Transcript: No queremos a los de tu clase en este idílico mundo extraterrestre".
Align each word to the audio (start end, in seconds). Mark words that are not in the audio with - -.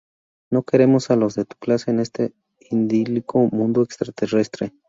No 0.49 0.63
queremos 0.63 1.11
a 1.11 1.15
los 1.15 1.35
de 1.35 1.45
tu 1.45 1.55
clase 1.57 1.91
en 1.91 1.99
este 1.99 2.33
idílico 2.71 3.47
mundo 3.51 3.83
extraterrestre". 3.83 4.73